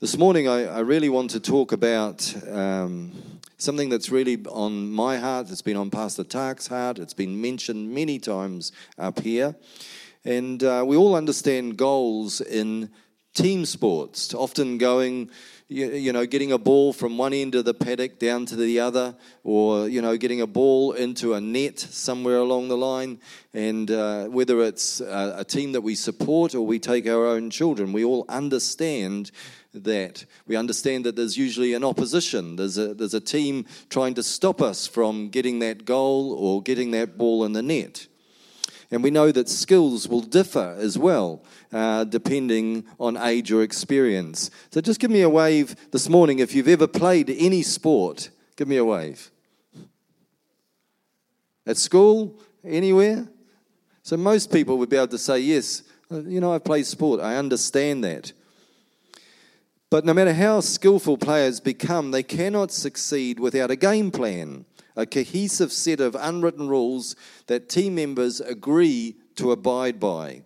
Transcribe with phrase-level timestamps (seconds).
[0.00, 3.10] This morning, I, I, really want to talk about um,
[3.56, 5.50] something that's really on my heart.
[5.50, 7.00] It's been on Pastor Tark's heart.
[7.00, 9.56] It's been mentioned many times up here.
[10.24, 12.90] And uh, we all understand goals in
[13.34, 15.30] team sports, often going,
[15.68, 19.14] you, know, getting a ball from one end of the paddock down to the other,
[19.44, 23.20] or, you know, getting a ball into a net somewhere along the line.
[23.52, 27.50] And uh, whether it's a, a team that we support or we take our own
[27.50, 29.30] children, we all understand
[29.74, 30.24] that.
[30.46, 32.56] We understand that there's usually an opposition.
[32.56, 36.92] There's a, there's a team trying to stop us from getting that goal or getting
[36.92, 38.06] that ball in the net.
[38.90, 44.50] And we know that skills will differ as well, uh, depending on age or experience.
[44.70, 48.30] So just give me a wave this morning if you've ever played any sport.
[48.56, 49.30] Give me a wave.
[51.66, 52.40] At school?
[52.64, 53.28] Anywhere?
[54.02, 57.20] So most people would be able to say, yes, uh, you know, I've played sport.
[57.20, 58.32] I understand that.
[59.90, 64.66] But no matter how skillful players become, they cannot succeed without a game plan,
[64.96, 67.16] a cohesive set of unwritten rules
[67.46, 70.42] that team members agree to abide by.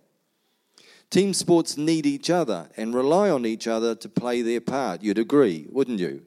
[1.12, 5.02] Team sports need each other and rely on each other to play their part.
[5.02, 6.22] You'd agree, wouldn't you?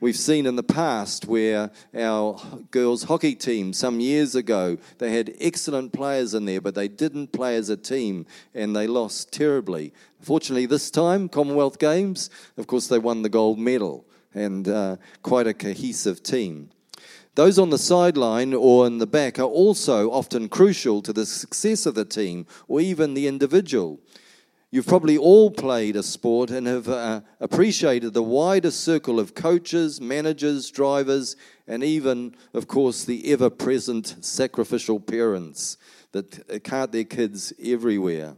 [0.00, 2.38] We've seen in the past where our
[2.70, 7.32] girls' hockey team, some years ago, they had excellent players in there, but they didn't
[7.32, 9.94] play as a team and they lost terribly.
[10.20, 15.46] Fortunately, this time, Commonwealth Games, of course, they won the gold medal and uh, quite
[15.46, 16.68] a cohesive team.
[17.34, 21.86] Those on the sideline or in the back are also often crucial to the success
[21.86, 24.00] of the team or even the individual.
[24.70, 30.00] You've probably all played a sport and have uh, appreciated the wider circle of coaches,
[30.00, 35.78] managers, drivers, and even, of course, the ever present sacrificial parents
[36.12, 38.34] that cart their kids everywhere.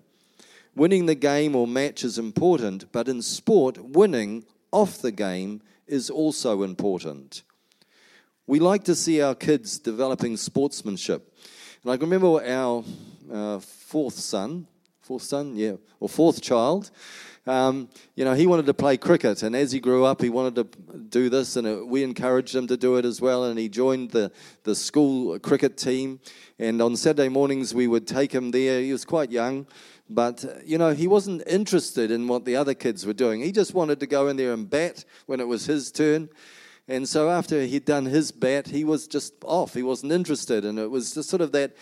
[0.77, 6.11] Winning the game or match is important, but in sport, winning off the game is
[6.11, 7.43] also important.
[8.47, 11.35] We like to see our kids developing sportsmanship.
[11.83, 12.85] And I can remember our
[13.33, 14.67] uh, fourth son,
[15.01, 16.91] fourth son, yeah, or fourth child.
[17.47, 20.57] Um, you know, he wanted to play cricket, and as he grew up, he wanted
[20.57, 23.45] to do this, and it, we encouraged him to do it as well.
[23.45, 24.31] And he joined the,
[24.65, 26.21] the school cricket team.
[26.59, 28.83] And on Saturday mornings, we would take him there.
[28.83, 29.67] He was quite young,
[30.11, 33.41] but you know, he wasn't interested in what the other kids were doing.
[33.41, 36.29] He just wanted to go in there and bat when it was his turn.
[36.87, 39.73] And so after he'd done his bat, he was just off.
[39.73, 41.75] He wasn't interested, and it was just sort of that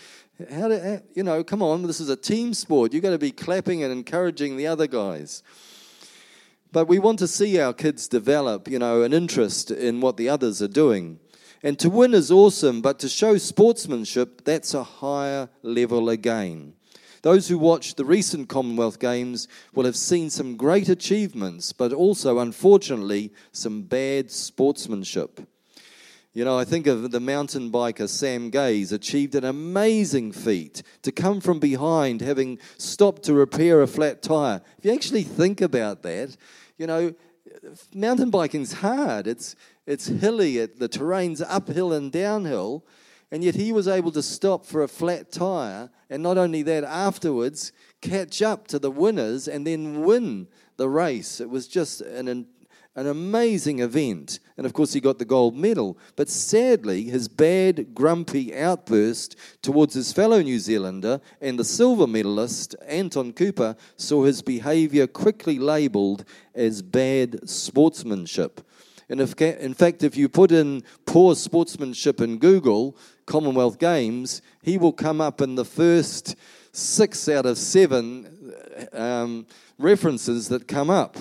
[0.51, 2.93] how do, you know, come on, this is a team sport.
[2.93, 5.43] You've got to be clapping and encouraging the other guys.
[6.71, 10.29] But we want to see our kids develop, you know, an interest in what the
[10.29, 11.19] others are doing.
[11.61, 16.73] And to win is awesome, but to show sportsmanship, that's a higher level again.
[17.23, 22.39] Those who watched the recent Commonwealth Games will have seen some great achievements, but also,
[22.39, 25.39] unfortunately, some bad sportsmanship.
[26.33, 31.11] You know, I think of the mountain biker Sam Gaze achieved an amazing feat to
[31.11, 34.61] come from behind, having stopped to repair a flat tire.
[34.77, 36.35] If you actually think about that,
[36.77, 37.13] you know,
[37.93, 39.27] mountain biking's hard.
[39.27, 40.57] It's it's hilly.
[40.57, 42.85] It, the terrain's uphill and downhill,
[43.33, 46.83] and yet he was able to stop for a flat tire, and not only that,
[46.83, 51.41] afterwards catch up to the winners and then win the race.
[51.41, 52.27] It was just an
[52.95, 54.39] an amazing event.
[54.55, 55.97] And of course, he got the gold medal.
[56.15, 62.75] But sadly, his bad, grumpy outburst towards his fellow New Zealander and the silver medalist,
[62.85, 66.23] Anton Cooper, saw his behavior quickly labeled
[66.53, 68.61] as bad sportsmanship.
[69.13, 72.97] And if, in fact, if you put in poor sportsmanship in Google,
[73.27, 76.35] Commonwealth Games, he will come up in the first
[76.71, 78.51] six out of seven
[78.91, 79.45] um,
[79.77, 81.15] references that come up.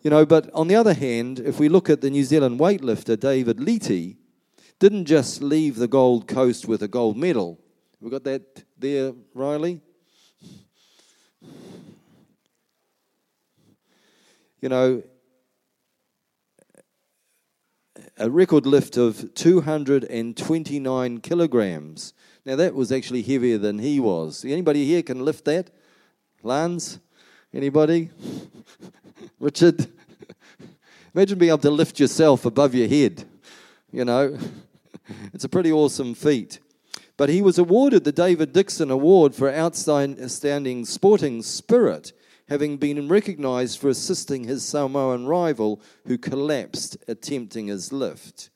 [0.00, 3.20] You know, but on the other hand, if we look at the New Zealand weightlifter
[3.20, 4.16] David Liti,
[4.78, 7.60] didn't just leave the Gold Coast with a gold medal.
[8.00, 9.82] We got that there, Riley?
[14.62, 15.02] You know,
[18.16, 22.14] a record lift of 229 kilograms.
[22.46, 24.44] Now that was actually heavier than he was.
[24.44, 25.70] Anybody here can lift that?
[26.44, 27.00] Lance?
[27.52, 28.10] Anybody?
[29.40, 29.88] Richard?
[31.14, 33.24] Imagine being able to lift yourself above your head.
[33.90, 34.38] You know,
[35.34, 36.60] it's a pretty awesome feat.
[37.16, 42.12] But he was awarded the David Dixon Award for outstanding sporting spirit,
[42.52, 48.50] having been recognized for assisting his Samoan rival who collapsed attempting his lift.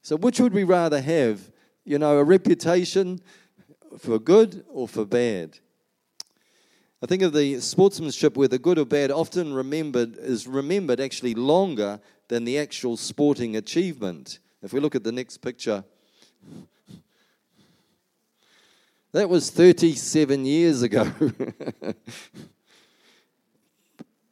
[0.00, 1.50] So, which would we rather have?
[1.84, 3.20] You know, a reputation
[3.98, 5.58] for good or for bad?
[7.02, 11.34] I think of the sportsmanship where the good or bad often remembered is remembered actually
[11.34, 11.98] longer
[12.28, 14.38] than the actual sporting achievement.
[14.62, 15.82] If we look at the next picture,
[19.10, 21.10] that was 37 years ago.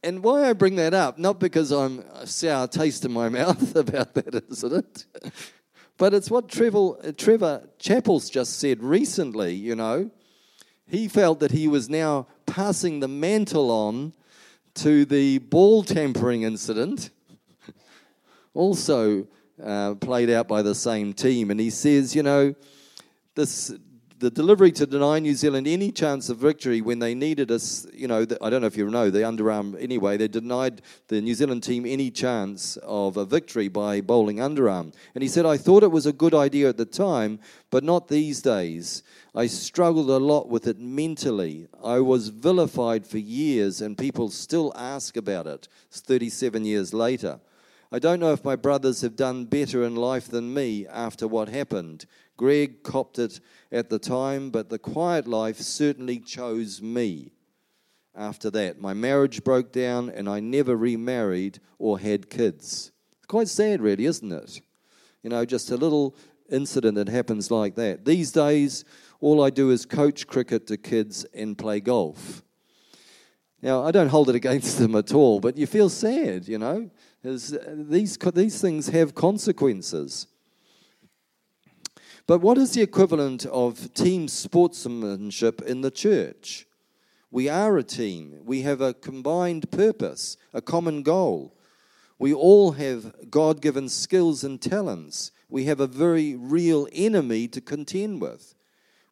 [0.03, 3.77] and why I bring that up, not because I'm a sour taste in my mouth
[3.77, 5.07] about that, it?
[5.99, 10.11] But it's what Trevor, Trevor Chappell's just said recently, you know.
[10.87, 14.13] He felt that he was now passing the mantle on
[14.75, 17.11] to the ball tampering incident,
[18.55, 19.27] also
[19.63, 21.51] uh, played out by the same team.
[21.51, 22.55] And he says, you know,
[23.35, 23.73] this
[24.23, 28.07] the delivery to deny New Zealand any chance of victory when they needed us, you
[28.07, 31.35] know, the, I don't know if you know, the underarm, anyway, they denied the New
[31.35, 34.95] Zealand team any chance of a victory by bowling underarm.
[35.17, 37.41] And he said, I thought it was a good idea at the time,
[37.71, 39.03] but not these days.
[39.35, 41.67] I struggled a lot with it mentally.
[41.83, 45.67] I was vilified for years, and people still ask about it.
[45.91, 47.41] 37 years later.
[47.95, 51.51] I don't know if my brothers have done better in life than me after what
[51.51, 52.07] happened.
[52.39, 53.39] Greg copped it
[53.71, 57.33] at the time, but the quiet life certainly chose me.
[58.15, 62.93] After that, my marriage broke down and I never remarried or had kids.
[63.19, 64.63] It's quite sad, really, isn't it?
[65.23, 66.17] You know, just a little
[66.51, 68.07] incident that happens like that.
[68.07, 68.87] These days,
[69.21, 72.43] all I do is coach cricket to kids and play golf.
[73.61, 76.91] Now, I don't hold it against them at all, but you feel sad, you know.
[77.25, 77.39] Uh,
[77.75, 80.27] these, these things have consequences.
[82.27, 86.67] But what is the equivalent of team sportsmanship in the church?
[87.31, 88.41] We are a team.
[88.45, 91.57] We have a combined purpose, a common goal.
[92.19, 95.33] We all have God given skills and talents.
[95.49, 98.55] We have a very real enemy to contend with.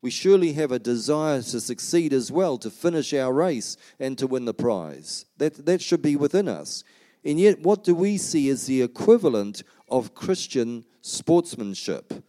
[0.03, 4.27] We surely have a desire to succeed as well, to finish our race and to
[4.27, 5.27] win the prize.
[5.39, 6.85] That, that should be within us.
[7.25, 12.25] And yet, what do we see as the equivalent of Christian sportsmanship?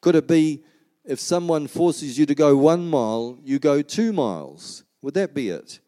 [0.00, 0.64] Could it be
[1.04, 4.84] if someone forces you to go one mile, you go two miles?
[5.02, 5.80] Would that be it?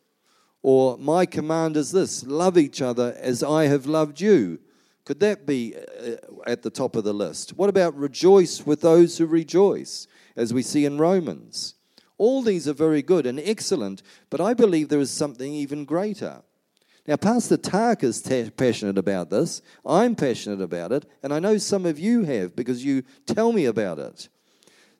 [0.62, 4.60] Or, my command is this love each other as I have loved you.
[5.04, 6.16] Could that be uh,
[6.46, 7.50] at the top of the list?
[7.56, 10.06] What about rejoice with those who rejoice,
[10.36, 11.74] as we see in Romans?
[12.18, 16.42] All these are very good and excellent, but I believe there is something even greater.
[17.06, 18.22] Now, Pastor Tark is
[18.56, 19.60] passionate about this.
[19.84, 23.64] I'm passionate about it, and I know some of you have because you tell me
[23.64, 24.28] about it.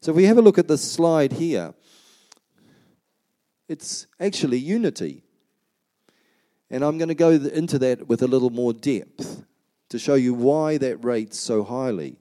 [0.01, 1.75] So, if we have a look at the slide here,
[3.69, 5.23] it's actually unity.
[6.71, 9.45] And I'm going to go into that with a little more depth
[9.91, 12.17] to show you why that rates so highly.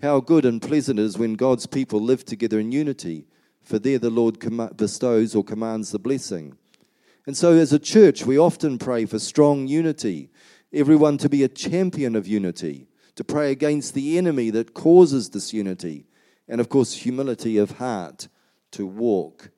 [0.00, 3.26] How good and pleasant it is when God's people live together in unity,
[3.62, 4.38] for there the Lord
[4.76, 6.56] bestows or commands the blessing.
[7.26, 10.30] And so, as a church, we often pray for strong unity,
[10.72, 16.06] everyone to be a champion of unity, to pray against the enemy that causes disunity,
[16.48, 18.26] and of course, humility of heart
[18.72, 19.50] to walk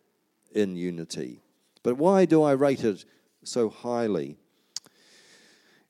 [0.53, 1.41] in unity.
[1.83, 3.07] But why do I rate it
[3.45, 4.37] so highly?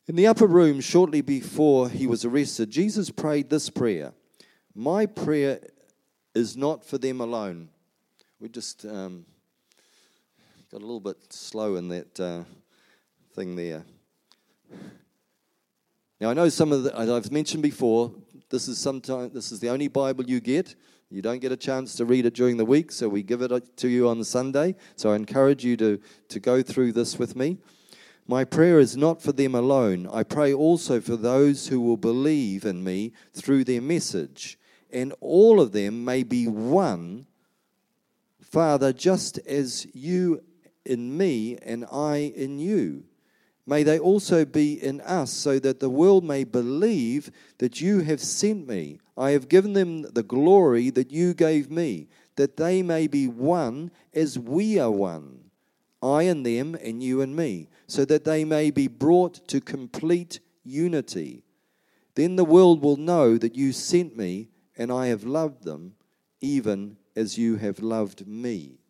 [0.06, 4.12] In the upper room, shortly before he was arrested, Jesus prayed this prayer
[4.76, 5.60] My prayer
[6.36, 7.70] is not for them alone.
[8.38, 8.84] We just.
[8.84, 9.26] Um,
[10.74, 12.42] Got a little bit slow in that uh,
[13.36, 13.84] thing there.
[16.20, 18.12] Now I know some of the, as I've mentioned before.
[18.50, 20.74] This is sometimes this is the only Bible you get.
[21.10, 23.76] You don't get a chance to read it during the week, so we give it
[23.76, 24.74] to you on Sunday.
[24.96, 26.00] So I encourage you to,
[26.30, 27.58] to go through this with me.
[28.26, 30.08] My prayer is not for them alone.
[30.12, 34.58] I pray also for those who will believe in me through their message,
[34.92, 37.26] and all of them may be one.
[38.42, 40.42] Father, just as you
[40.84, 43.04] in me and I in you.
[43.66, 48.20] May they also be in us, so that the world may believe that you have
[48.20, 48.98] sent me.
[49.16, 53.90] I have given them the glory that you gave me, that they may be one
[54.12, 55.50] as we are one.
[56.02, 60.40] I and them, and you and me, so that they may be brought to complete
[60.62, 61.44] unity.
[62.14, 65.94] Then the world will know that you sent me, and I have loved them,
[66.42, 68.80] even as you have loved me.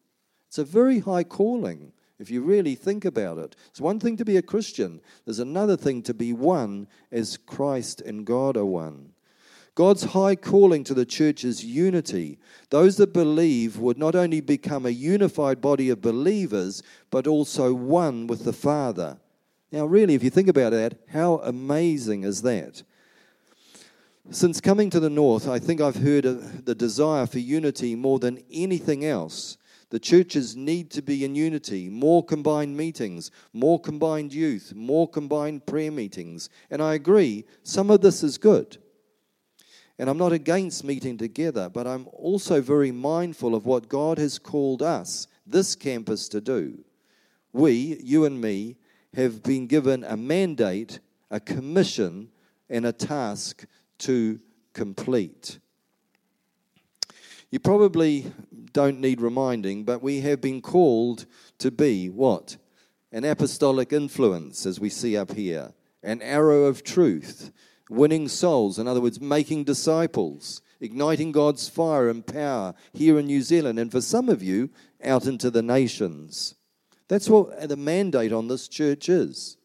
[0.55, 3.57] It's a very high calling if you really think about it.
[3.71, 8.01] It's one thing to be a Christian, there's another thing to be one as Christ
[8.01, 9.15] and God are one.
[9.75, 12.39] God's high calling to the church is unity.
[12.71, 18.29] Those that believe would not only become a unified body of believers, but also one
[18.29, 19.19] with the Father.
[19.73, 22.85] Now, really, if you think about that, how amazing is that?
[24.31, 26.23] Since coming to the north, I think I've heard
[26.65, 29.59] the desire for unity more than anything else.
[29.91, 35.67] The churches need to be in unity, more combined meetings, more combined youth, more combined
[35.67, 36.49] prayer meetings.
[36.71, 38.79] And I agree, some of this is good.
[39.99, 44.39] And I'm not against meeting together, but I'm also very mindful of what God has
[44.39, 46.85] called us, this campus, to do.
[47.53, 48.77] We, you and me,
[49.15, 50.99] have been given a mandate,
[51.31, 52.31] a commission,
[52.69, 53.67] and a task
[53.99, 54.41] to
[54.73, 55.61] complete.
[57.51, 58.33] You probably
[58.75, 61.25] don't need reminding, but we have been called
[61.59, 62.59] to be what?
[63.11, 67.51] An apostolic influence, as we see up here, an arrow of truth,
[67.89, 73.41] winning souls, in other words, making disciples, igniting God's fire and power here in New
[73.41, 74.69] Zealand, and for some of you,
[75.03, 76.55] out into the nations.
[77.09, 79.57] That's what the mandate on this church is.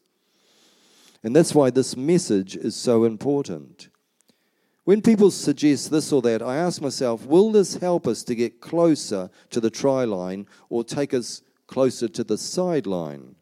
[1.22, 3.89] And that's why this message is so important.
[4.90, 8.60] When people suggest this or that, I ask myself, will this help us to get
[8.60, 13.36] closer to the try line or take us closer to the sideline?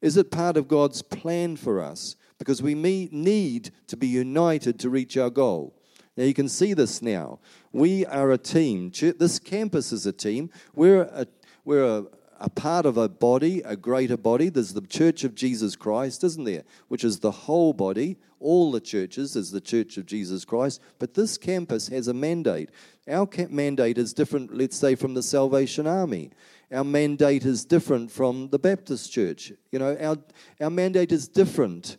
[0.00, 2.16] Is it part of God's plan for us?
[2.38, 5.74] Because we need to be united to reach our goal.
[6.16, 7.40] Now, you can see this now.
[7.70, 8.90] We are a team.
[9.18, 10.48] This campus is a team.
[10.74, 11.26] We're a,
[11.66, 12.04] we're a,
[12.40, 14.48] a part of a body, a greater body.
[14.48, 16.64] There's the Church of Jesus Christ, isn't there?
[16.88, 18.16] Which is the whole body.
[18.40, 20.80] All the churches is the Church of Jesus Christ.
[20.98, 22.70] But this campus has a mandate.
[23.08, 26.30] Our mandate is different, let's say, from the Salvation Army.
[26.70, 29.52] Our mandate is different from the Baptist Church.
[29.72, 30.18] You know, our,
[30.60, 31.96] our mandate is different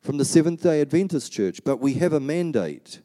[0.00, 3.00] from the Seventh day Adventist Church, but we have a mandate.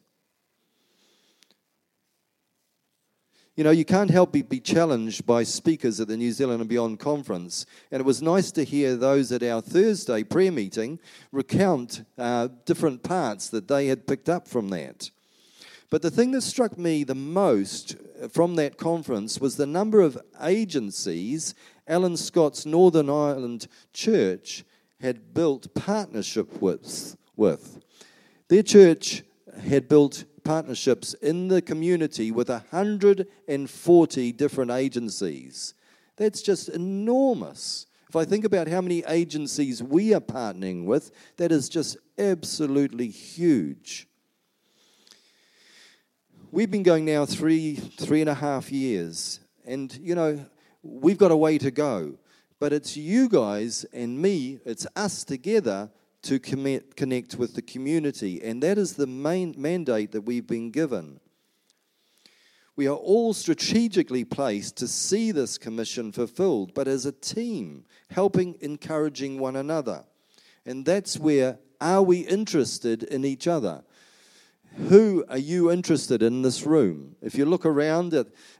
[3.60, 6.70] You know, you can't help but be challenged by speakers at the New Zealand and
[6.70, 7.66] Beyond conference.
[7.92, 10.98] And it was nice to hear those at our Thursday prayer meeting
[11.30, 15.10] recount uh, different parts that they had picked up from that.
[15.90, 17.96] But the thing that struck me the most
[18.30, 21.54] from that conference was the number of agencies
[21.86, 24.64] Alan Scott's Northern Ireland Church
[25.02, 27.14] had built partnership with.
[27.36, 27.84] with.
[28.48, 29.22] Their church
[29.68, 35.74] had built partnerships in the community with 140 different agencies.
[36.16, 37.86] That's just enormous.
[38.08, 43.08] If I think about how many agencies we are partnering with, that is just absolutely
[43.08, 44.08] huge.
[46.50, 50.44] We've been going now three, three and a half years, and you know,
[50.82, 52.18] we've got a way to go.
[52.58, 55.90] But it's you guys and me, it's us together
[56.22, 58.42] to connect with the community.
[58.42, 61.20] And that is the main mandate that we've been given.
[62.76, 68.56] We are all strategically placed to see this commission fulfilled, but as a team, helping,
[68.60, 70.04] encouraging one another.
[70.64, 73.82] And that's where are we interested in each other?
[74.88, 77.16] Who are you interested in this room?
[77.20, 78.12] If you look around,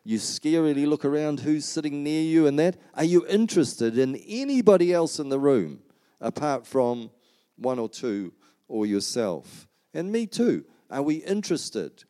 [0.03, 2.77] you scarily look around who's sitting near you and that.
[2.95, 5.81] Are you interested in anybody else in the room
[6.21, 7.11] apart from
[7.61, 8.33] one or two,
[8.69, 9.69] or yourself.
[9.95, 10.65] And me too.
[10.91, 12.05] Are we interested?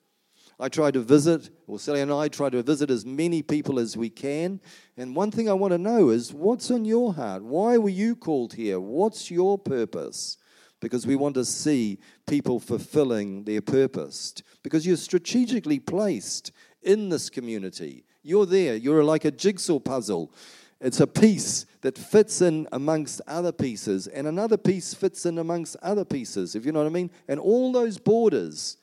[0.59, 3.97] I try to visit, or Sally and I try to visit as many people as
[3.97, 4.61] we can.
[4.99, 7.43] And one thing I want to know is what's on your heart?
[7.43, 8.79] Why were you called here?
[8.79, 10.37] What's your purpose?
[10.81, 14.35] Because we want to see people fulfilling their purpose.
[14.63, 16.53] Because you're strategically placed
[16.83, 18.05] in this community.
[18.23, 18.77] You're there.
[18.77, 20.33] You're like a jigsaw puzzle.
[20.79, 25.77] It's a piece that fits in amongst other pieces, and another piece fits in amongst
[25.83, 27.11] other pieces, if you know what I mean.
[27.29, 28.77] And all those borders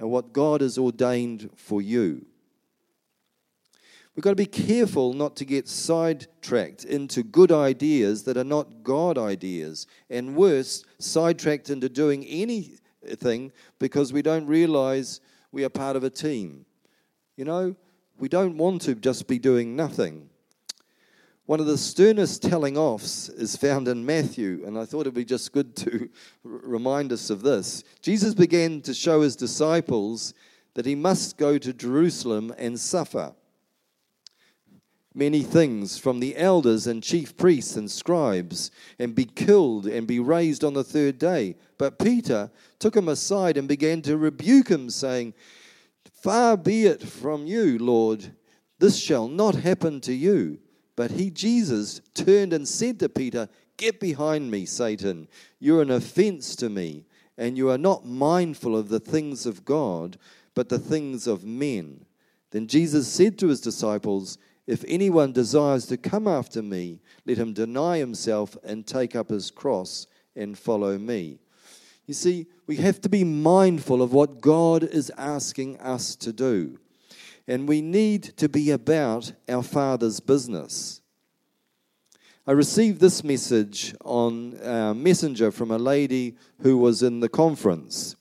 [0.00, 2.24] are what God has ordained for you.
[4.14, 8.82] We've got to be careful not to get sidetracked into good ideas that are not
[8.82, 15.20] God ideas, and worse, sidetracked into doing anything because we don't realize
[15.52, 16.64] we are part of a team.
[17.36, 17.76] You know,
[18.18, 20.30] we don't want to just be doing nothing.
[21.46, 25.24] One of the sternest telling offs is found in Matthew, and I thought it'd be
[25.24, 26.08] just good to
[26.42, 27.84] remind us of this.
[28.02, 30.34] Jesus began to show his disciples
[30.74, 33.32] that he must go to Jerusalem and suffer
[35.16, 40.20] many things from the elders and chief priests and scribes, and be killed and be
[40.20, 41.56] raised on the third day.
[41.78, 45.32] But Peter took him aside and began to rebuke him, saying,
[46.22, 48.32] Far be it from you, Lord,
[48.78, 50.58] this shall not happen to you.
[50.96, 55.28] But he, Jesus, turned and said to Peter, Get behind me, Satan.
[55.60, 57.04] You're an offense to me,
[57.36, 60.16] and you are not mindful of the things of God,
[60.54, 62.06] but the things of men.
[62.50, 67.52] Then Jesus said to his disciples, If anyone desires to come after me, let him
[67.52, 71.38] deny himself and take up his cross and follow me.
[72.06, 76.78] You see, we have to be mindful of what God is asking us to do.
[77.48, 81.00] And we need to be about our Father's business.
[82.48, 88.14] I received this message on uh, Messenger from a lady who was in the conference.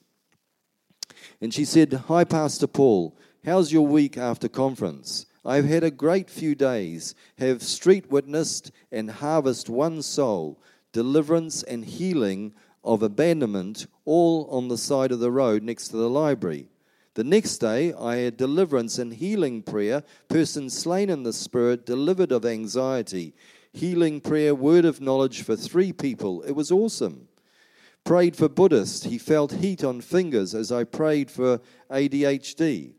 [1.39, 5.27] And she said, Hi, Pastor Paul, how's your week after conference?
[5.45, 10.59] I've had a great few days, have street witnessed and harvest one soul,
[10.91, 12.53] deliverance and healing
[12.83, 16.67] of abandonment, all on the side of the road next to the library.
[17.15, 22.33] The next day, I had deliverance and healing prayer, person slain in the spirit, delivered
[22.33, 23.33] of anxiety,
[23.71, 26.41] healing prayer, word of knowledge for three people.
[26.43, 27.29] It was awesome.
[28.03, 29.05] Prayed for Buddhist.
[29.05, 32.95] He felt heat on fingers as I prayed for ADHD.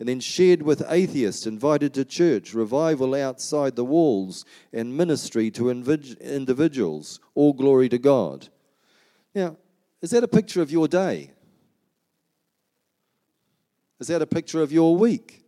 [0.00, 5.68] And then shared with atheists, invited to church, revival outside the walls, and ministry to
[5.68, 7.20] individuals.
[7.34, 8.48] All glory to God.
[9.34, 9.56] Now,
[10.00, 11.32] is that a picture of your day?
[14.00, 15.44] Is that a picture of your week?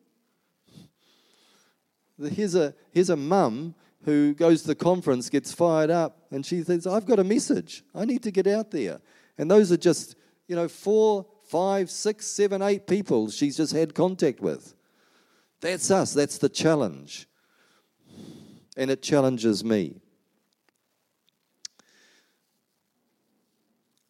[2.19, 6.62] Here's a, here's a mum who goes to the conference, gets fired up, and she
[6.62, 7.83] says, I've got a message.
[7.95, 9.00] I need to get out there.
[9.38, 10.16] And those are just,
[10.49, 14.75] you know, four, five, six, seven, eight people she's just had contact with.
[15.61, 16.12] That's us.
[16.12, 17.28] That's the challenge.
[18.76, 20.00] And it challenges me.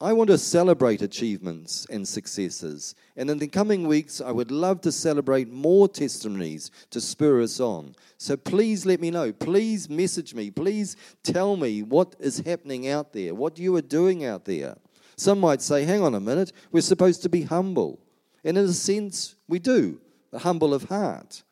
[0.02, 2.94] I want to celebrate achievements and successes.
[3.16, 7.60] And in the coming weeks, I would love to celebrate more testimonies to spur us
[7.60, 7.94] on.
[8.16, 9.30] So please let me know.
[9.30, 10.50] Please message me.
[10.50, 14.78] Please tell me what is happening out there, what you are doing out there.
[15.16, 18.00] Some might say, hang on a minute, we're supposed to be humble.
[18.42, 20.00] And in a sense, we do,
[20.34, 21.42] humble of heart.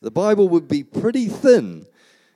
[0.00, 1.86] The Bible would be pretty thin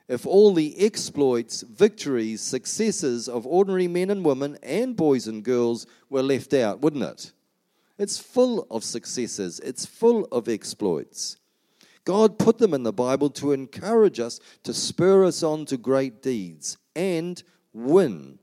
[0.07, 5.85] if all the exploits, victories, successes of ordinary men and women and boys and girls
[6.09, 7.33] were left out, wouldn't it?
[7.97, 11.37] It's full of successes, it's full of exploits.
[12.05, 16.21] God put them in the Bible to encourage us, to spur us on to great
[16.21, 18.39] deeds and win.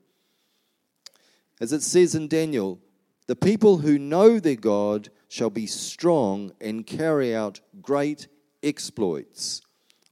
[1.60, 2.78] As it says in Daniel,
[3.26, 8.28] the people who know their God shall be strong and carry out great
[8.62, 9.62] exploits.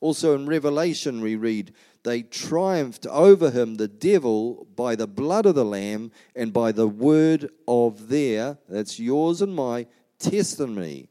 [0.03, 5.55] Also in Revelation, we read, They triumphed over him, the devil, by the blood of
[5.55, 9.87] the Lamb and by the word of their, that's yours and my,
[10.19, 11.09] testimony.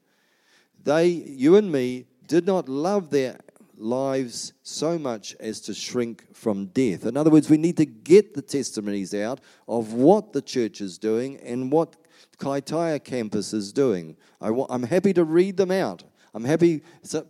[0.84, 3.40] They, you and me, did not love their
[3.78, 7.06] lives so much as to shrink from death.
[7.06, 10.98] In other words, we need to get the testimonies out of what the church is
[10.98, 11.96] doing and what
[12.40, 14.18] Kaitaia campus is doing.
[14.42, 16.04] I am happy to read them out.
[16.34, 16.82] I'm happy,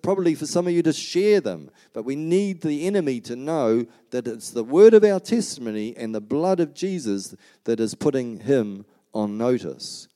[0.04, 3.88] probably for some of you, to share them, but we need the enemy to know
[4.12, 8.42] that it's the word of our testimony and the blood of Jesus that is putting
[8.42, 10.08] him on notice.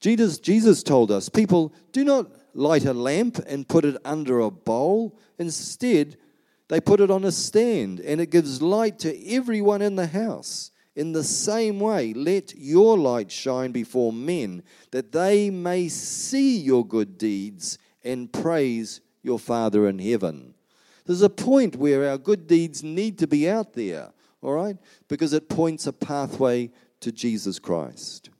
[0.00, 4.50] Jesus, Jesus told us, people, do not light a lamp and put it under a
[4.50, 5.18] bowl.
[5.38, 6.16] Instead,
[6.68, 10.70] they put it on a stand, and it gives light to everyone in the house.
[10.98, 16.84] In the same way, let your light shine before men, that they may see your
[16.84, 20.54] good deeds and praise your Father in heaven.
[21.06, 24.10] There's a point where our good deeds need to be out there,
[24.42, 24.76] all right?
[25.06, 28.30] Because it points a pathway to Jesus Christ.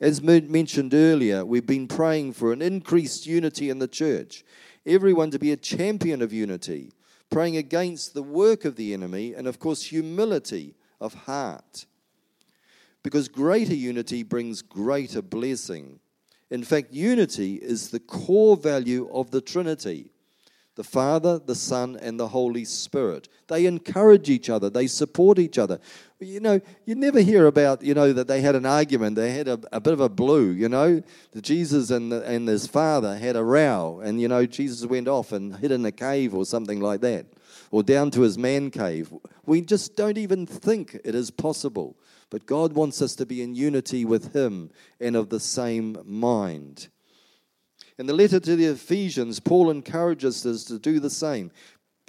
[0.00, 4.44] As mentioned earlier, we've been praying for an increased unity in the church,
[4.86, 6.92] everyone to be a champion of unity,
[7.28, 11.86] praying against the work of the enemy, and of course, humility of heart.
[13.02, 16.00] Because greater unity brings greater blessing.
[16.50, 20.10] In fact, unity is the core value of the Trinity
[20.76, 23.28] the Father, the Son, and the Holy Spirit.
[23.48, 25.80] They encourage each other, they support each other.
[26.20, 29.48] You know, you never hear about, you know, that they had an argument, they had
[29.48, 31.02] a, a bit of a blue, you know.
[31.32, 35.08] That Jesus and, the, and his father had a row, and, you know, Jesus went
[35.08, 37.26] off and hid in a cave or something like that
[37.70, 39.12] or down to his man cave.
[39.44, 41.96] We just don't even think it is possible.
[42.30, 46.88] But God wants us to be in unity with him and of the same mind.
[47.98, 51.50] In the letter to the Ephesians, Paul encourages us to do the same.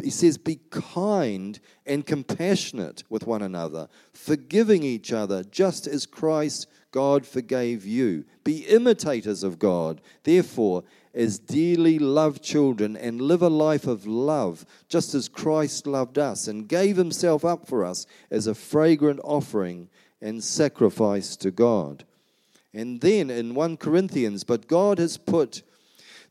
[0.04, 6.68] He says, Be kind and compassionate with one another, forgiving each other, just as Christ,
[6.92, 8.26] God, forgave you.
[8.44, 10.02] Be imitators of God.
[10.24, 10.84] Therefore,
[11.18, 16.48] as dearly loved children and live a life of love, just as Christ loved us
[16.48, 19.90] and gave himself up for us as a fragrant offering
[20.22, 22.06] and sacrifice to God.
[22.72, 25.64] And then in 1 Corinthians, but God has put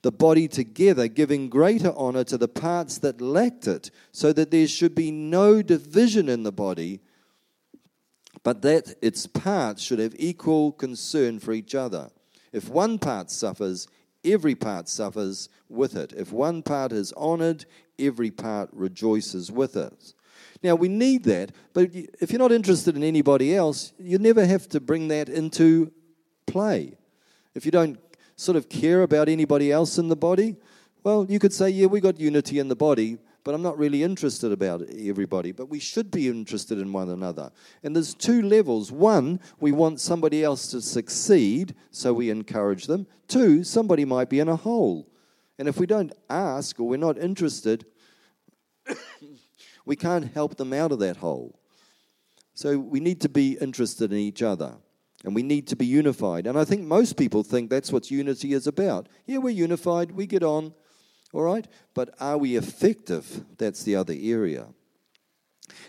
[0.03, 4.69] the body together, giving greater honor to the parts that lacked it, so that there
[4.69, 7.01] should be no division in the body,
[8.45, 12.11] but that its parts should have equal concern for each other.
[12.53, 13.89] If one part suffers,
[14.27, 16.13] every part suffers with it.
[16.17, 17.65] If one part is honored,
[17.99, 20.13] every part rejoices with it.
[20.63, 24.69] Now, we need that, but if you're not interested in anybody else, you never have
[24.71, 25.93] to bring that into
[26.47, 26.97] play.
[27.55, 27.99] If you don't
[28.37, 30.57] sort of care about anybody else in the body,
[31.03, 34.03] well, you could say, yeah, we got unity in the body, but I'm not really
[34.03, 35.53] interested about everybody.
[35.53, 37.53] But we should be interested in one another.
[37.85, 38.91] And there's two levels.
[38.91, 43.07] One, we want somebody else to succeed, so we encourage them.
[43.29, 45.09] Two, somebody might be in a hole.
[45.61, 47.87] And if we don't ask or we're not interested,
[49.87, 51.57] we can't help them out of that hole.
[52.55, 54.75] So we need to be interested in each other
[55.25, 56.49] and we need to be unified.
[56.49, 59.09] And I think most people think that's what unity is about.
[59.25, 60.75] Yeah, we're unified, we get on,
[61.33, 61.67] all right?
[61.95, 63.45] But are we effective?
[63.59, 64.67] That's the other area.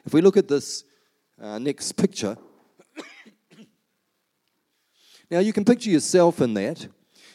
[0.05, 0.83] If we look at this
[1.41, 2.37] uh, next picture,
[5.31, 6.87] now you can picture yourself in that.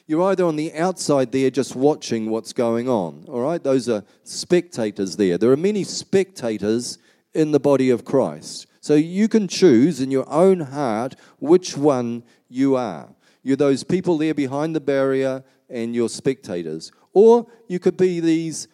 [0.07, 3.63] You're either on the outside there just watching what's going on, all right?
[3.63, 5.39] Those are spectators there.
[5.39, 6.99] There are many spectators
[7.33, 8.67] in the body of Christ.
[8.81, 13.15] So you can choose in your own heart which one you are.
[13.45, 16.91] You're those people there behind the barrier and you're spectators.
[17.13, 18.69] Or you could be these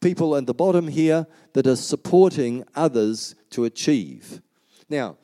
[0.00, 4.42] people at the bottom here that are supporting others to achieve.
[4.88, 5.16] Now,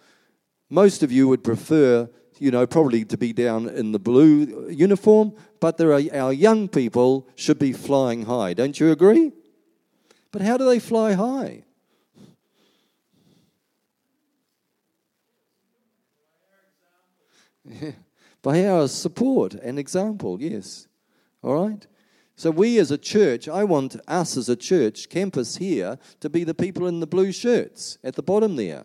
[0.71, 5.35] most of you would prefer, you know, probably to be down in the blue uniform,
[5.61, 8.55] but there are our young people should be flying high.
[8.55, 9.33] Don't you agree?
[10.31, 11.65] But how do they fly high?
[18.43, 20.88] By our support and example, yes.
[21.43, 21.87] All right?
[22.37, 26.45] So, we as a church, I want us as a church, campus here, to be
[26.45, 28.85] the people in the blue shirts at the bottom there.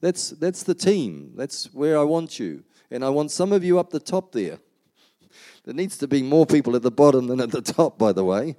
[0.00, 1.32] That's, that's the team.
[1.34, 2.62] That's where I want you.
[2.90, 4.58] And I want some of you up the top there.
[5.64, 8.24] There needs to be more people at the bottom than at the top, by the
[8.24, 8.56] way.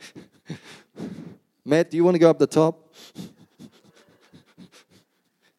[1.66, 2.94] Matt, do you want to go up the top?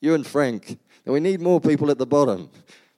[0.00, 0.78] you and Frank.
[1.04, 2.50] And we need more people at the bottom.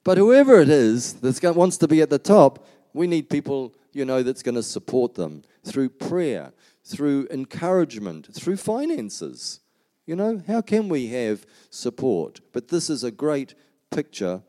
[0.04, 4.04] But whoever it is that wants to be at the top, we need people you
[4.04, 6.52] know, that's going to support them through prayer,
[6.84, 9.60] through encouragement, through finances.
[10.06, 12.40] You know, how can we have support?
[12.52, 13.54] But this is a great
[13.90, 14.42] picture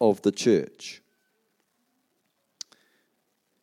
[0.00, 1.02] of the church.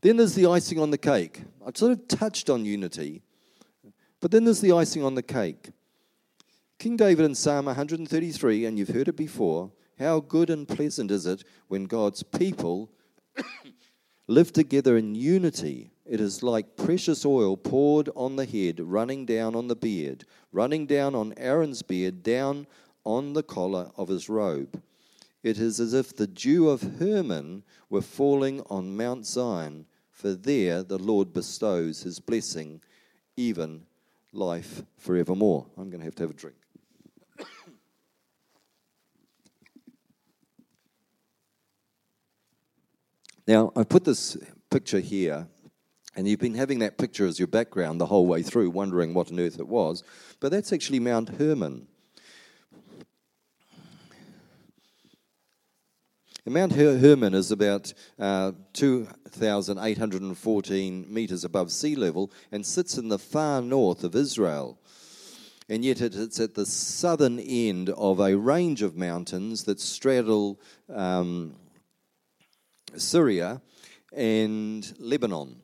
[0.02, 1.42] Then there's the icing on the cake.
[1.65, 3.22] I've sort of touched on unity,
[4.22, 5.72] but then there's the icing on the cake.
[6.78, 11.26] King David in Psalm 133, and you've heard it before, how good and pleasant is
[11.26, 12.89] it when God's people
[14.30, 15.89] Live together in unity.
[16.06, 20.86] It is like precious oil poured on the head, running down on the beard, running
[20.86, 22.68] down on Aaron's beard, down
[23.04, 24.84] on the collar of his robe.
[25.42, 30.84] It is as if the dew of Hermon were falling on Mount Zion, for there
[30.84, 32.82] the Lord bestows his blessing,
[33.36, 33.82] even
[34.32, 35.65] life forevermore.
[35.76, 36.59] I'm going to have to have a drink.
[43.49, 44.38] Now, I put this
[44.69, 45.47] picture here,
[46.15, 49.31] and you've been having that picture as your background the whole way through, wondering what
[49.31, 50.03] on earth it was,
[50.39, 51.88] but that's actually Mount Hermon.
[56.45, 63.09] And Mount Her- Hermon is about uh, 2,814 meters above sea level and sits in
[63.09, 64.77] the far north of Israel.
[65.67, 71.55] And yet it's at the southern end of a range of mountains that straddle um,
[72.97, 73.62] Syria
[74.13, 75.58] and Lebanon.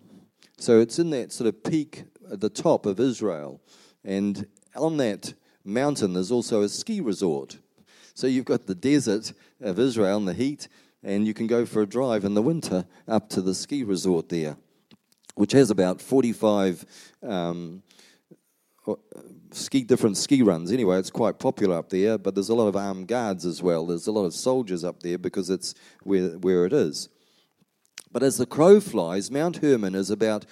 [0.57, 3.61] So it's in that sort of peak at the top of Israel.
[4.03, 5.33] And on that
[5.63, 7.57] mountain, there's also a ski resort.
[8.13, 10.67] So you've got the desert of Israel and the heat,
[11.03, 14.29] and you can go for a drive in the winter up to the ski resort
[14.29, 14.57] there,
[15.35, 16.85] which has about 45
[17.23, 17.83] um,
[19.51, 20.71] ski different ski runs.
[20.71, 23.85] Anyway, it's quite popular up there, but there's a lot of armed guards as well.
[23.85, 27.09] There's a lot of soldiers up there because it's where, where it is.
[28.15, 30.45] But as the crow flies, Mount Hermon is about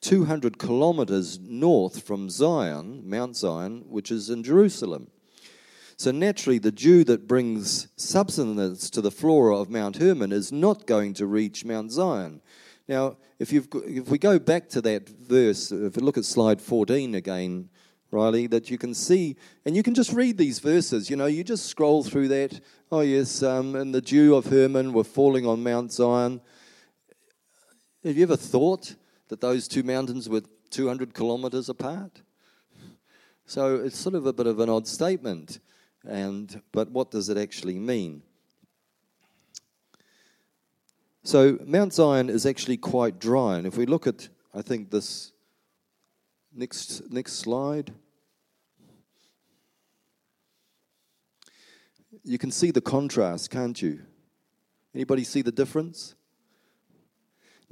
[0.00, 5.10] 200 kilometers north from Zion, Mount Zion, which is in Jerusalem.
[5.98, 10.86] So naturally, the dew that brings substance to the flora of Mount Hermon is not
[10.86, 12.40] going to reach Mount Zion.
[12.88, 16.62] Now, if, you've, if we go back to that verse, if we look at slide
[16.62, 17.68] 14 again,
[18.10, 21.10] Riley, that you can see, and you can just read these verses.
[21.10, 22.58] You know, you just scroll through that.
[22.90, 26.40] Oh, yes, um, and the dew of Hermon were falling on Mount Zion.
[28.02, 28.94] Have you ever thought
[29.28, 32.22] that those two mountains were 200 kilometers apart?
[33.44, 35.60] So it's sort of a bit of an odd statement.
[36.06, 38.22] And, but what does it actually mean?
[41.24, 43.58] So Mount Zion is actually quite dry.
[43.58, 45.32] And if we look at, I think, this
[46.54, 47.92] next, next slide,
[52.24, 54.00] you can see the contrast, can't you?
[54.94, 56.14] Anybody see the difference?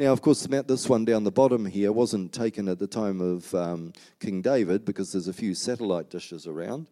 [0.00, 3.52] Now, of course, this one down the bottom here wasn't taken at the time of
[3.52, 6.86] um, King David because there's a few satellite dishes around.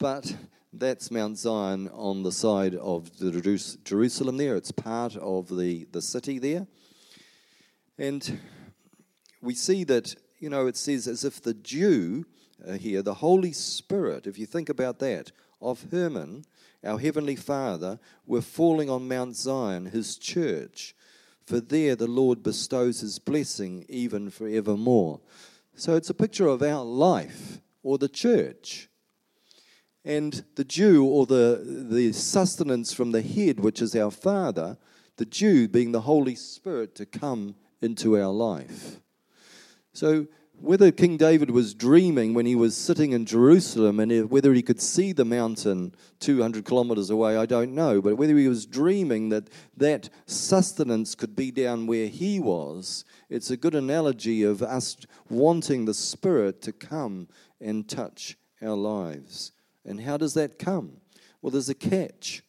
[0.00, 0.34] But
[0.72, 3.30] that's Mount Zion on the side of the
[3.84, 4.56] Jerusalem there.
[4.56, 6.66] It's part of the, the city there.
[7.98, 8.40] And
[9.40, 12.26] we see that, you know, it says as if the dew
[12.66, 15.30] uh, here, the Holy Spirit, if you think about that,
[15.62, 16.46] of Hermon,
[16.82, 20.96] our Heavenly Father, were falling on Mount Zion, his church
[21.46, 25.20] for there the Lord bestows his blessing even forevermore.
[25.76, 28.88] So it's a picture of our life or the church.
[30.04, 34.76] And the dew or the, the sustenance from the head, which is our Father,
[35.16, 39.00] the dew being the Holy Spirit to come into our life.
[39.92, 40.26] So
[40.60, 44.80] whether King David was dreaming when he was sitting in Jerusalem and whether he could
[44.80, 48.00] see the mountain 200 kilometers away, I don't know.
[48.00, 53.50] But whether he was dreaming that that sustenance could be down where he was, it's
[53.50, 54.96] a good analogy of us
[55.28, 57.28] wanting the Spirit to come
[57.60, 59.52] and touch our lives.
[59.84, 60.98] And how does that come?
[61.42, 62.42] Well, there's a catch.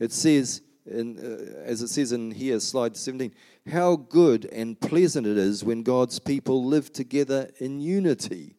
[0.00, 3.32] It says, in, uh, as it says in here, slide 17,
[3.68, 8.56] how good and pleasant it is when God's people live together in unity.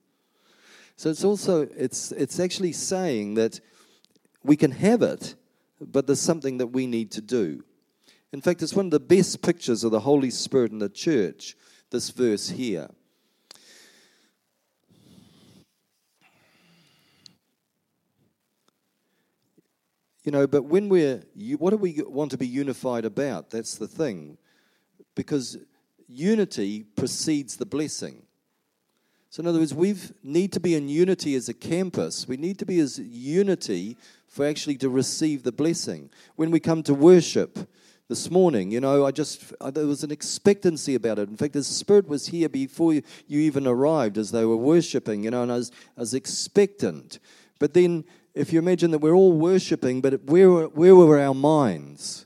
[0.96, 3.60] So it's also it's it's actually saying that
[4.44, 5.36] we can have it,
[5.80, 7.64] but there's something that we need to do.
[8.32, 11.56] In fact, it's one of the best pictures of the Holy Spirit in the church,
[11.90, 12.90] this verse here.
[20.24, 21.24] You know, but when we're,
[21.58, 23.50] what do we want to be unified about?
[23.50, 24.38] That's the thing
[25.20, 25.58] because
[26.08, 28.24] unity precedes the blessing.
[29.30, 32.26] So, in other words, we need to be in unity as a campus.
[32.26, 33.98] We need to be as unity
[34.30, 36.10] for actually to receive the blessing.
[36.38, 37.60] When we come to worship
[38.08, 41.28] this morning, you know, I just, there was an expectancy about it.
[41.28, 45.32] In fact, the Spirit was here before you even arrived as they were worshiping, you
[45.32, 47.20] know, and I was, I was expectant.
[47.60, 52.26] But then, if you imagine that we're all worshiping, but where, where were our minds?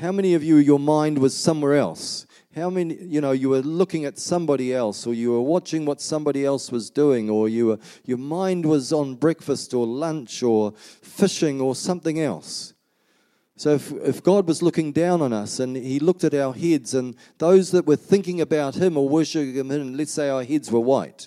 [0.00, 2.24] How many of you, your mind was somewhere else?
[2.54, 6.00] How many, you know, you were looking at somebody else, or you were watching what
[6.00, 10.72] somebody else was doing, or you were, your mind was on breakfast or lunch or
[10.76, 12.74] fishing or something else?
[13.56, 16.94] So if, if God was looking down on us and He looked at our heads,
[16.94, 20.78] and those that were thinking about Him or worshiping Him, let's say our heads were
[20.78, 21.26] white,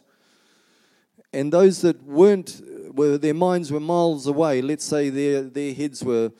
[1.33, 2.61] and those that weren't,
[2.93, 6.31] were, their minds were miles away, let's say their, their heads were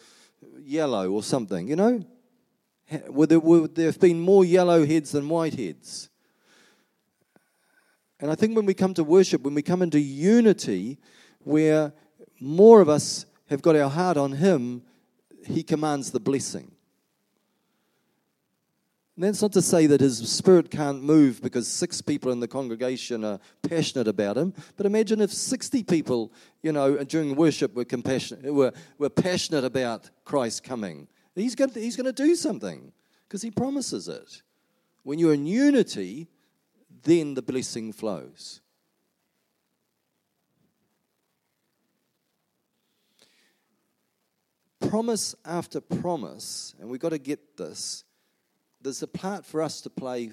[0.64, 2.06] yellow or something, you know,
[3.08, 6.10] would there, would there have been more yellow heads than white heads?
[8.20, 11.00] And I think when we come to worship, when we come into unity,
[11.40, 11.94] where
[12.40, 14.84] more of us have got our heart on Him,
[15.46, 16.72] He commands the blessing.
[19.16, 22.48] And that's not to say that His Spirit can't move because six people in the
[22.48, 24.54] congregation are passionate about Him.
[24.78, 30.10] But imagine if 60 people, you know, during worship were, compassionate, were, were passionate about
[30.26, 32.92] Christ coming He's going to, he's to do something
[33.28, 34.42] because he promises it.
[35.04, 36.28] When you're in unity,
[37.04, 38.62] then the blessing flows.
[44.80, 48.04] Promise after promise, and we've got to get this,
[48.82, 50.32] there's a part for us to play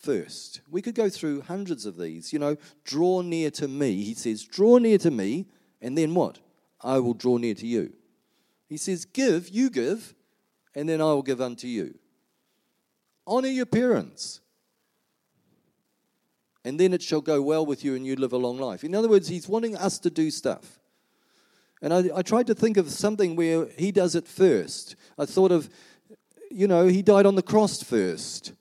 [0.00, 0.62] first.
[0.70, 2.32] We could go through hundreds of these.
[2.32, 4.04] You know, draw near to me.
[4.04, 5.46] He says, draw near to me,
[5.82, 6.38] and then what?
[6.80, 7.92] I will draw near to you.
[8.68, 10.14] He says, Give, you give,
[10.74, 11.98] and then I will give unto you.
[13.26, 14.40] Honor your parents,
[16.64, 18.82] and then it shall go well with you and you live a long life.
[18.82, 20.80] In other words, he's wanting us to do stuff.
[21.80, 24.96] And I, I tried to think of something where he does it first.
[25.18, 25.70] I thought of,
[26.50, 28.52] you know, he died on the cross first.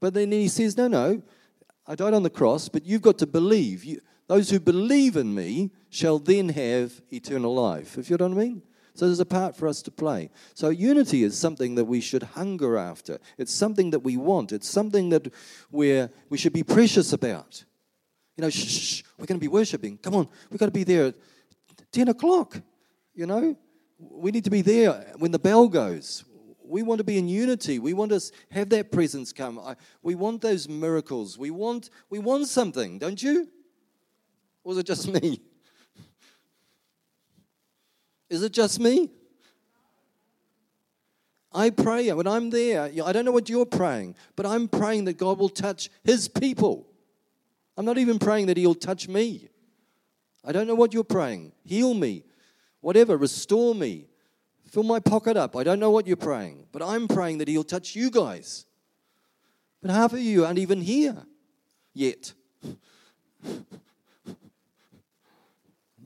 [0.00, 1.22] But then he says, No, no,
[1.86, 3.84] I died on the cross, but you've got to believe.
[3.84, 7.96] You, those who believe in me shall then have eternal life.
[7.96, 8.62] If you know what I mean?
[8.94, 10.30] So there's a part for us to play.
[10.54, 13.18] So unity is something that we should hunger after.
[13.36, 14.52] It's something that we want.
[14.52, 15.32] It's something that
[15.70, 17.62] we're, we should be precious about.
[18.36, 19.98] You know, shh, shh, we're going to be worshiping.
[19.98, 21.14] Come on, we've got to be there at
[21.92, 22.60] 10 o'clock.
[23.14, 23.56] You know,
[23.98, 26.24] we need to be there when the bell goes.
[26.64, 27.78] We want to be in unity.
[27.78, 29.60] We want to have that presence come.
[30.02, 31.38] we want those miracles.
[31.38, 33.48] We want, we want something, don't you?
[34.66, 35.40] Or is it just me?
[38.28, 39.08] Is it just me?
[41.52, 42.90] I pray when I'm there.
[43.04, 46.88] I don't know what you're praying, but I'm praying that God will touch His people.
[47.76, 49.48] I'm not even praying that He'll touch me.
[50.44, 51.52] I don't know what you're praying.
[51.64, 52.24] Heal me,
[52.80, 54.08] whatever, restore me,
[54.68, 55.54] fill my pocket up.
[55.54, 58.66] I don't know what you're praying, but I'm praying that He'll touch you guys.
[59.80, 61.22] But half of you aren't even here
[61.94, 62.32] yet.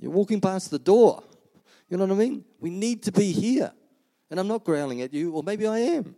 [0.00, 1.22] You're walking past the door.
[1.88, 2.44] You know what I mean?
[2.58, 3.72] We need to be here.
[4.30, 6.16] And I'm not growling at you, or maybe I am.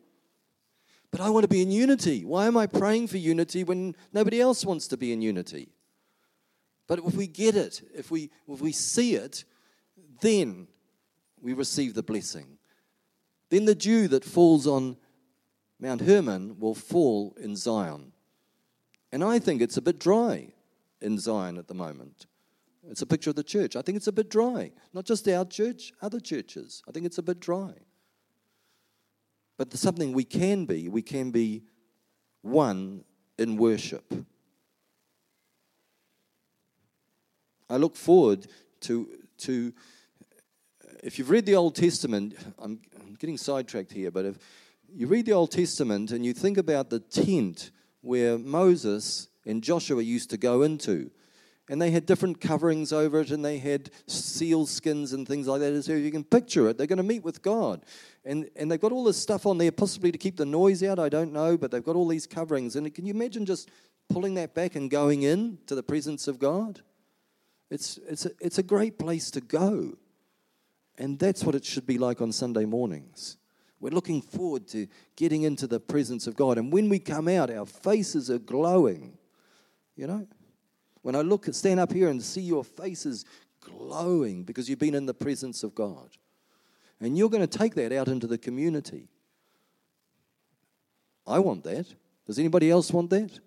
[1.10, 2.24] But I want to be in unity.
[2.24, 5.68] Why am I praying for unity when nobody else wants to be in unity?
[6.86, 9.44] But if we get it, if we, if we see it,
[10.20, 10.68] then
[11.40, 12.58] we receive the blessing.
[13.50, 14.96] Then the dew that falls on
[15.80, 18.12] Mount Hermon will fall in Zion.
[19.10, 20.52] And I think it's a bit dry
[21.00, 22.26] in Zion at the moment.
[22.90, 23.76] It's a picture of the church.
[23.76, 24.72] I think it's a bit dry.
[24.92, 26.82] Not just our church, other churches.
[26.88, 27.72] I think it's a bit dry.
[29.56, 30.88] But there's something we can be.
[30.88, 31.62] We can be
[32.40, 33.04] one
[33.38, 34.12] in worship.
[37.70, 38.48] I look forward
[38.80, 39.72] to, to
[41.02, 44.38] if you've read the Old Testament, I'm, I'm getting sidetracked here, but if
[44.92, 50.02] you read the Old Testament and you think about the tent where Moses and Joshua
[50.02, 51.10] used to go into,
[51.72, 55.60] and they had different coverings over it, and they had seal skins and things like
[55.60, 55.82] that.
[55.82, 56.76] So you can picture it.
[56.76, 57.86] They're going to meet with God.
[58.26, 60.98] And, and they've got all this stuff on there, possibly to keep the noise out,
[60.98, 62.76] I don't know, but they've got all these coverings.
[62.76, 63.70] And can you imagine just
[64.10, 66.82] pulling that back and going in to the presence of God?
[67.70, 69.96] It's, it's, a, it's a great place to go.
[70.98, 73.38] And that's what it should be like on Sunday mornings.
[73.80, 76.58] We're looking forward to getting into the presence of God.
[76.58, 79.16] And when we come out, our faces are glowing.
[79.96, 80.26] You know?
[81.02, 83.24] When I look, stand up here and see your faces
[83.60, 86.10] glowing because you've been in the presence of God.
[87.00, 89.08] And you're going to take that out into the community.
[91.26, 91.86] I want that.
[92.26, 93.40] Does anybody else want that?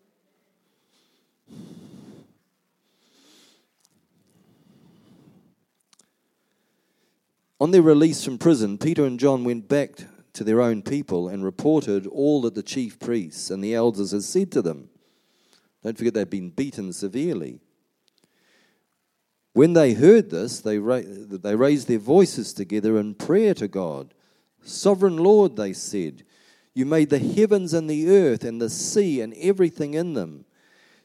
[7.62, 9.91] On their release from prison, Peter and John went back
[10.34, 14.24] to their own people and reported all that the chief priests and the elders had
[14.24, 14.89] said to them.
[15.86, 17.60] Don't forget they'd been beaten severely.
[19.54, 24.15] When they heard this, they, ra- they raised their voices together in prayer to God.
[24.63, 26.24] Sovereign Lord, they said,
[26.74, 30.45] you made the heavens and the earth and the sea and everything in them.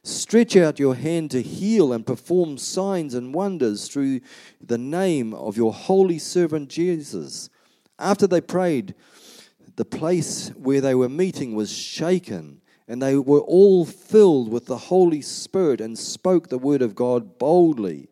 [0.02, 4.20] Stretch out your hand to heal and perform signs and wonders through
[4.66, 7.50] the name of your holy servant Jesus.
[7.98, 8.94] After they prayed,
[9.76, 12.59] the place where they were meeting was shaken,
[12.90, 17.38] and they were all filled with the Holy Spirit and spoke the word of God
[17.38, 18.11] boldly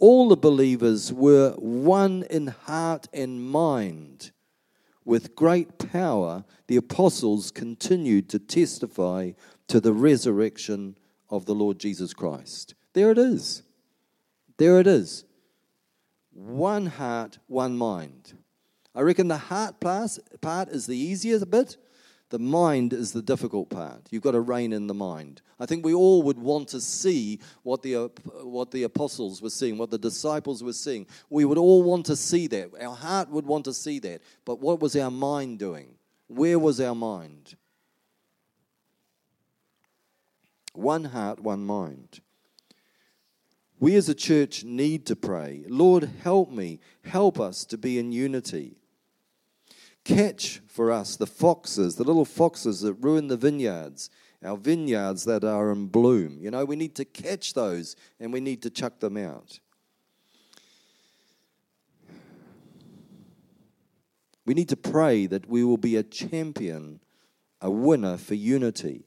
[0.00, 4.30] all the believers were one in heart and mind.
[5.04, 9.32] With great power, the apostles continued to testify
[9.68, 10.96] to the resurrection
[11.30, 12.74] of the Lord Jesus Christ.
[12.92, 13.62] There it is.
[14.58, 15.24] There it is.
[16.32, 18.34] One heart, one mind.
[18.94, 21.76] I reckon the heart part is the easiest bit
[22.30, 24.02] the mind is the difficult part.
[24.10, 25.40] You've got to rein in the mind.
[25.58, 28.08] I think we all would want to see what the, uh,
[28.42, 31.06] what the apostles were seeing, what the disciples were seeing.
[31.30, 32.70] We would all want to see that.
[32.80, 34.20] Our heart would want to see that.
[34.44, 35.94] But what was our mind doing?
[36.26, 37.56] Where was our mind?
[40.74, 42.20] One heart, one mind.
[43.80, 45.64] We as a church need to pray.
[45.66, 46.80] Lord, help me.
[47.04, 48.77] Help us to be in unity
[50.08, 54.08] catch for us the foxes, the little foxes that ruin the vineyards,
[54.42, 56.38] our vineyards that are in bloom.
[56.40, 59.60] You know, we need to catch those and we need to chuck them out.
[64.46, 67.00] We need to pray that we will be a champion,
[67.60, 69.04] a winner for unity.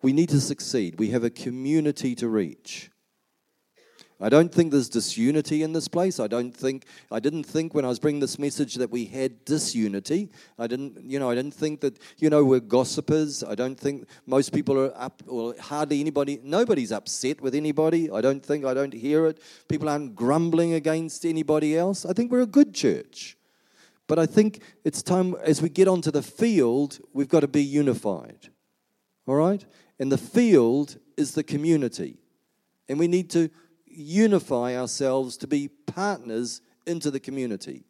[0.00, 0.98] We need to succeed.
[0.98, 2.90] We have a community to reach.
[4.20, 6.18] I don't think there's disunity in this place.
[6.18, 9.44] I don't think I didn't think when I was bringing this message that we had
[9.44, 10.30] disunity.
[10.58, 13.44] I didn't, you know, I didn't think that you know we're gossipers.
[13.44, 18.10] I don't think most people are up or hardly anybody nobody's upset with anybody.
[18.10, 19.40] I don't think I don't hear it.
[19.68, 22.04] People aren't grumbling against anybody else.
[22.04, 23.36] I think we're a good church.
[24.08, 27.62] But I think it's time as we get onto the field, we've got to be
[27.62, 28.48] unified.
[29.26, 29.64] All right?
[30.00, 32.16] And the field is the community.
[32.88, 33.50] And we need to
[33.98, 37.84] unify ourselves to be partners into the community.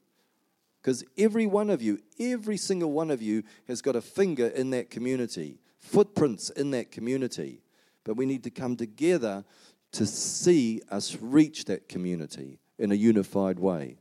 [0.80, 4.70] Because every one of you, every single one of you has got a finger in
[4.70, 7.60] that community, footprints in that community.
[8.04, 9.44] But we need to come together
[9.92, 13.98] to see us reach that community in a unified way.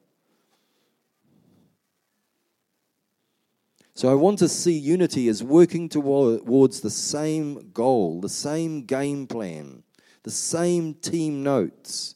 [3.96, 9.26] So I want to see unity as working towards the same goal, the same game
[9.26, 9.82] plan,
[10.24, 12.16] the same team notes.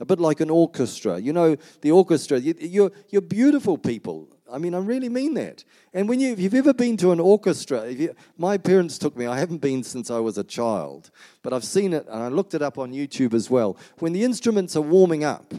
[0.00, 1.18] A bit like an orchestra.
[1.18, 4.28] You know, the orchestra, you're, you're beautiful people.
[4.50, 5.64] I mean, I really mean that.
[5.92, 9.26] And when you, if you've ever been to an orchestra, you, my parents took me,
[9.26, 11.10] I haven't been since I was a child,
[11.42, 13.76] but I've seen it and I looked it up on YouTube as well.
[13.98, 15.52] When the instruments are warming up,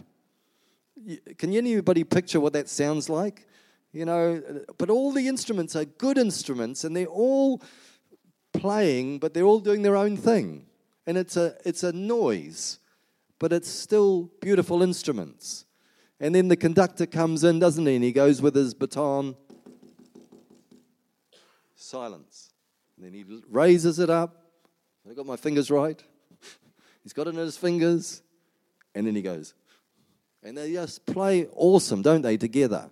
[1.37, 3.45] can anybody picture what that sounds like?
[3.91, 4.41] You know,
[4.77, 7.61] but all the instruments are good instruments and they're all
[8.53, 10.65] playing, but they're all doing their own thing.
[11.09, 12.77] And it's a, it's a noise,
[13.39, 15.65] but it's still beautiful instruments.
[16.19, 17.95] And then the conductor comes in, doesn't he?
[17.95, 19.35] And he goes with his baton.
[21.73, 22.53] Silence.
[22.95, 24.51] And then he raises it up.
[25.09, 25.99] I got my fingers right.
[27.01, 28.21] He's got it in his fingers.
[28.93, 29.55] And then he goes.
[30.43, 32.87] And they just play awesome, don't they, together?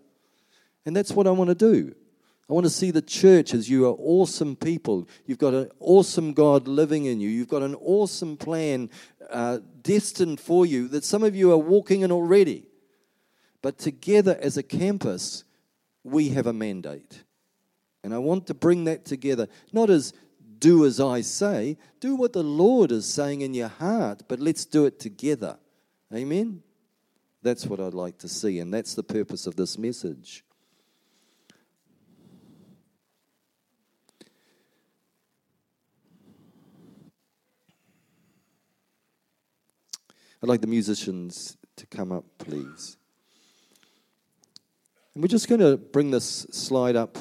[0.87, 1.93] And that's what I want to do.
[2.49, 5.09] I want to see the church as you are awesome people.
[5.25, 7.27] You've got an awesome God living in you.
[7.27, 8.89] You've got an awesome plan
[9.29, 12.67] uh, destined for you that some of you are walking in already.
[13.61, 15.43] But together as a campus,
[16.03, 17.23] we have a mandate.
[18.03, 20.13] And I want to bring that together, not as
[20.59, 24.63] do as I say, do what the Lord is saying in your heart, but let's
[24.63, 25.57] do it together.
[26.13, 26.63] Amen?
[27.43, 30.45] That's what I'd like to see, and that's the purpose of this message.
[40.41, 42.97] I'd like the musicians to come up, please.
[45.13, 47.17] And we're just going to bring this slide up,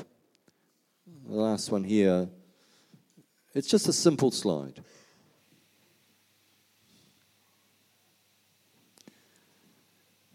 [1.26, 2.28] the last one here.
[3.54, 4.82] It's just a simple slide.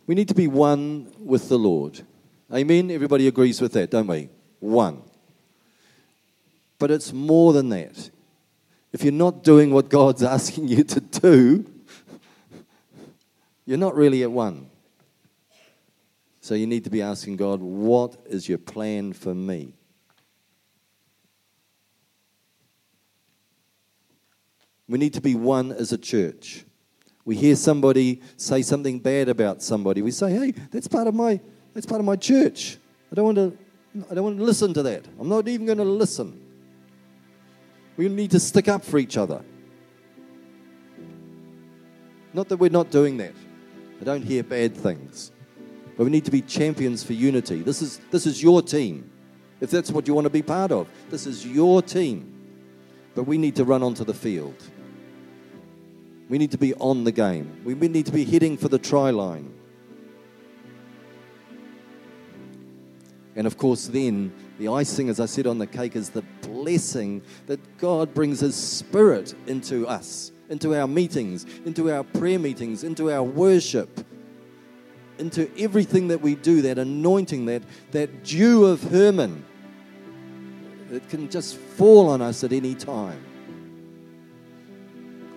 [0.08, 2.02] We need to be one with the Lord.
[2.52, 2.90] Amen?
[2.90, 4.30] Everybody agrees with that, don't we?
[4.60, 5.04] One.
[6.80, 8.10] But it's more than that.
[8.92, 11.66] If you're not doing what God's asking you to do,
[13.72, 14.70] you're not really at one.
[16.42, 19.76] So you need to be asking God, what is your plan for me?
[24.90, 26.66] We need to be one as a church.
[27.24, 30.02] We hear somebody say something bad about somebody.
[30.02, 31.40] We say, "Hey, that's part of my
[31.74, 32.78] that's part of my church.
[33.10, 33.58] I don't want to
[34.10, 35.06] I don't want to listen to that.
[35.18, 36.42] I'm not even going to listen."
[37.96, 39.42] We need to stick up for each other.
[42.34, 43.34] Not that we're not doing that.
[44.02, 45.32] I don't hear bad things.
[45.96, 47.62] But we need to be champions for unity.
[47.62, 49.12] This is, this is your team.
[49.60, 52.28] If that's what you want to be part of, this is your team.
[53.14, 54.56] But we need to run onto the field.
[56.30, 57.62] We need to be on the game.
[57.64, 59.54] We need to be hitting for the try line.
[63.36, 67.22] And of course, then the icing, as I said on the cake, is the blessing
[67.46, 73.10] that God brings His Spirit into us into our meetings, into our prayer meetings, into
[73.10, 74.06] our worship,
[75.18, 79.46] into everything that we do, that anointing, that, that dew of Hermon
[80.90, 83.24] that can just fall on us at any time.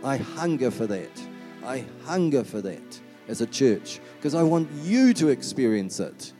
[0.02, 1.22] I hunger for that.
[1.64, 6.32] I hunger for that as a church because I want you to experience it.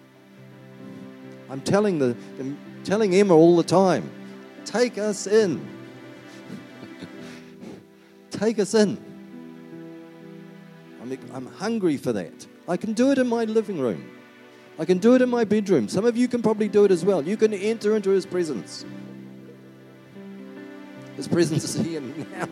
[1.48, 4.10] I'm telling the I'm telling Emma all the time,
[4.64, 5.73] take us in.
[8.34, 8.98] Take us in.
[11.00, 12.46] I'm, I'm hungry for that.
[12.66, 14.10] I can do it in my living room.
[14.76, 15.88] I can do it in my bedroom.
[15.88, 17.22] Some of you can probably do it as well.
[17.22, 18.84] You can enter into His presence.
[21.14, 22.48] His presence is here now.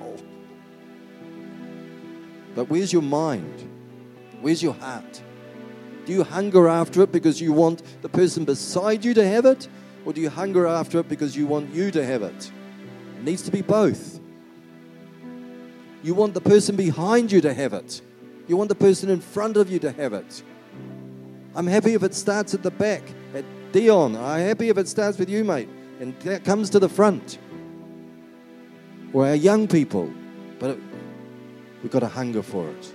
[2.54, 3.68] But where's your mind?
[4.40, 5.20] Where's your heart?
[6.06, 9.66] Do you hunger after it because you want the person beside you to have it?
[10.04, 12.52] Or do you hunger after it because you want you to have it?
[13.18, 14.21] It needs to be both.
[16.02, 18.02] You want the person behind you to have it.
[18.48, 20.42] You want the person in front of you to have it.
[21.54, 23.02] I'm happy if it starts at the back,
[23.34, 24.16] at Dion.
[24.16, 25.68] I'm happy if it starts with you, mate,
[26.00, 27.38] and that comes to the front.
[29.14, 30.12] Our young people.
[30.58, 30.78] But it,
[31.82, 32.94] we've got a hunger for it.